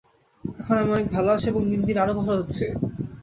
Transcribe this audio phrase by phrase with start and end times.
[0.43, 2.65] এখন আমি অনেক ভাল আছি এবং দিন দিন আরও ভাল হচ্ছি।